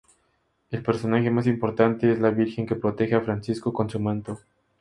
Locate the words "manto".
3.99-4.39